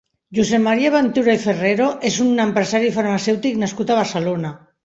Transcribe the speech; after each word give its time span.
Josep 0.35 0.63
Maria 0.67 0.91
Ventura 0.95 1.35
i 1.37 1.41
Ferrero 1.43 1.91
és 2.11 2.19
un 2.25 2.43
empresari 2.47 2.91
farmacèutic 2.99 3.63
nascut 3.67 3.93
a 3.97 4.01
Barcelona. 4.03 4.57